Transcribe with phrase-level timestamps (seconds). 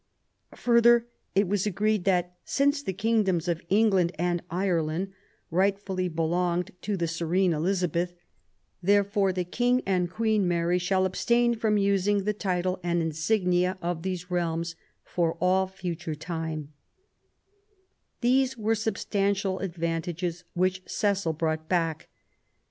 [0.55, 1.05] Further,
[1.35, 5.09] it was agreed that" since the Kingdoms of England and Ireland
[5.51, 8.11] rightly belonged to the serene Elizabeth,
[8.81, 14.01] therefore the King and Queen Mary shall abstain from using the title and insignia of
[14.01, 16.73] these realms for all future time
[17.43, 22.09] '\ These were substantial advantages which Cecil brought back.